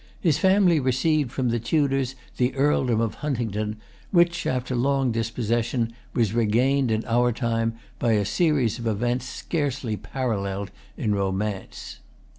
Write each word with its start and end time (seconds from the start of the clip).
His 0.19 0.39
family 0.39 0.79
received 0.79 1.31
from 1.31 1.49
the 1.49 1.59
Tudors 1.59 2.15
the 2.37 2.55
earldom 2.55 2.99
of 2.99 3.13
Huntingdon, 3.21 3.75
which, 4.09 4.47
after 4.47 4.75
long 4.75 5.11
dispossession, 5.11 5.93
was 6.15 6.33
regained 6.33 6.89
in 6.89 7.05
our 7.05 7.31
time 7.31 7.75
by 7.99 8.13
a 8.13 8.25
series 8.25 8.79
of 8.79 8.87
events 8.87 9.25
scarcely 9.27 9.97
paralleled 9.97 10.71
in 10.97 11.13
romance. 11.13 11.99